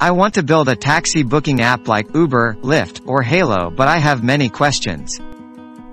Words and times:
I 0.00 0.12
want 0.12 0.34
to 0.34 0.44
build 0.44 0.68
a 0.68 0.76
taxi 0.76 1.24
booking 1.24 1.60
app 1.60 1.88
like 1.88 2.14
Uber, 2.14 2.58
Lyft, 2.62 3.04
or 3.08 3.20
Hailo 3.20 3.74
but 3.74 3.88
I 3.88 3.96
have 3.98 4.22
many 4.22 4.48
questions. 4.48 5.18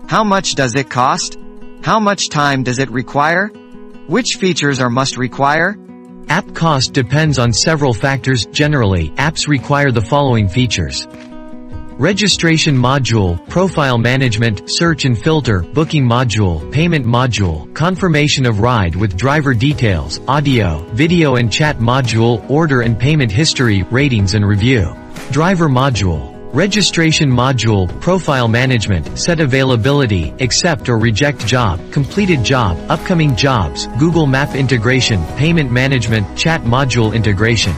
How 0.08 0.24
much 0.24 0.54
does 0.54 0.76
it 0.76 0.92
cost? 0.92 1.40
How 1.82 2.00
much 2.00 2.30
time 2.30 2.62
does 2.62 2.78
it 2.78 2.92
require? 2.92 3.48
Which 4.06 4.36
features 4.36 4.80
are 4.80 4.92
must 4.92 5.18
require? 5.18 5.76
App 6.30 6.54
cost 6.54 6.94
depends 6.94 7.40
on 7.40 7.52
several 7.52 7.96
factors, 7.96 8.46
generally, 8.46 9.10
apps 9.12 9.48
require 9.48 9.92
the 9.92 10.02
following 10.02 10.50
features. 10.50 11.08
Registration 11.98 12.76
module, 12.76 13.40
profile 13.48 13.98
management, 13.98 14.70
search 14.70 15.06
and 15.06 15.18
filter, 15.18 15.62
booking 15.62 16.04
module, 16.04 16.70
payment 16.70 17.06
module, 17.06 17.74
confirmation 17.74 18.46
of 18.46 18.60
ride 18.60 18.98
with 18.98 19.16
driver 19.16 19.54
details, 19.54 20.20
audio, 20.28 20.80
video 20.92 21.36
and 21.38 21.50
chat 21.50 21.78
module, 21.78 22.48
order 22.50 22.82
and 22.82 23.00
payment 23.00 23.32
history, 23.32 23.84
ratings 23.84 24.34
and 24.34 24.46
review. 24.46 24.94
Driver 25.32 25.70
module. 25.70 26.34
Registration 26.54 27.32
module, 27.32 27.88
profile 28.02 28.50
management, 28.50 29.18
set 29.18 29.40
availability, 29.40 30.34
accept 30.42 30.90
or 30.90 30.98
reject 30.98 31.48
job, 31.48 31.80
completed 31.94 32.44
job, 32.44 32.78
upcoming 32.90 33.38
jobs, 33.38 33.88
Google 34.00 34.28
Map 34.28 34.54
integration, 34.54 35.24
payment 35.38 35.72
management, 35.72 36.38
chat 36.38 36.62
module 36.64 37.16
integration. 37.16 37.72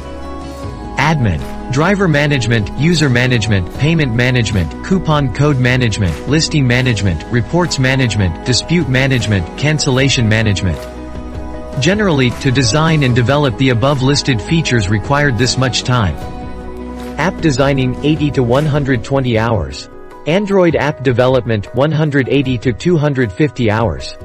Admin. 0.98 1.57
Driver 1.72 2.08
management, 2.08 2.72
user 2.80 3.10
management, 3.10 3.72
payment 3.78 4.16
management, 4.16 4.86
coupon 4.86 5.34
code 5.34 5.60
management, 5.60 6.30
listing 6.30 6.66
management, 6.66 7.22
reports 7.26 7.78
management, 7.78 8.46
dispute 8.46 8.88
management, 8.88 9.46
cancellation 9.60 10.30
management. 10.30 10.78
Generally, 11.82 12.32
to 12.42 12.52
design 12.52 13.04
and 13.04 13.14
develop 13.14 13.58
the 13.58 13.70
above 13.70 14.02
listed 14.02 14.42
features 14.42 14.88
required 14.88 15.38
this 15.38 15.58
much 15.58 15.84
time. 15.84 16.16
App 17.20 17.40
designing 17.42 17.96
80 18.04 18.32
to 18.32 18.44
120 18.44 19.38
hours. 19.38 19.90
Android 20.26 20.78
app 20.78 21.04
development 21.04 21.66
180 21.76 22.58
to 22.60 22.72
250 22.72 23.70
hours. 23.70 24.18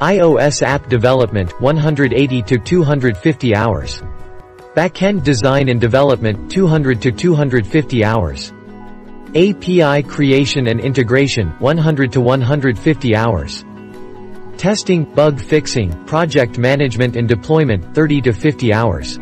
iOS 0.00 0.62
app 0.62 0.88
development 0.88 1.60
180 1.60 2.42
to 2.42 2.58
250 2.58 3.54
hours. 3.54 4.02
Backend 4.80 5.24
design 5.24 5.68
and 5.68 5.78
development 5.78 6.50
200 6.50 7.02
to 7.02 7.12
250 7.12 8.02
hours. 8.02 8.50
API 9.36 10.02
creation 10.02 10.68
and 10.68 10.80
integration 10.80 11.48
100 11.58 12.10
to 12.12 12.22
150 12.22 13.14
hours. 13.14 13.62
Testing, 14.56 15.04
bug 15.04 15.38
fixing, 15.38 15.92
project 16.06 16.56
management 16.56 17.14
and 17.14 17.28
deployment 17.28 17.94
30 17.94 18.22
to 18.22 18.32
50 18.32 18.72
hours. 18.72 19.18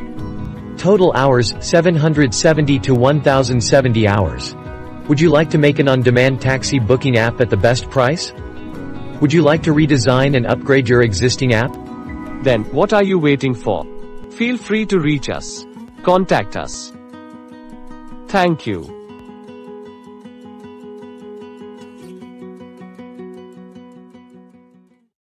Total 0.77 1.12
hours 1.14 1.53
770 1.59 2.79
to 2.79 2.95
1070 2.95 4.06
hours. 4.06 4.55
Would 5.09 5.20
you 5.20 5.29
like 5.29 5.51
to 5.51 5.59
make 5.59 5.81
an 5.81 5.89
on-demand 5.89 6.41
taxi 6.41 6.79
booking 6.79 7.17
app 7.17 7.41
at 7.41 7.51
the 7.51 7.56
best 7.56 7.91
price? 7.91 8.33
Would 9.20 9.33
you 9.33 9.42
like 9.42 9.64
to 9.64 9.75
redesign 9.75 10.36
and 10.36 10.47
upgrade 10.47 10.89
your 10.89 11.03
existing 11.03 11.53
app? 11.53 11.73
Then, 12.45 12.62
what 12.70 12.92
are 12.92 13.03
you 13.03 13.19
waiting 13.19 13.55
for? 13.55 13.98
Feel 14.31 14.57
free 14.57 14.87
to 14.87 14.98
reach 14.98 15.29
us. 15.29 15.67
Contact 16.03 16.57
us. 16.57 16.93
Thank 18.29 18.67
you. 18.67 18.98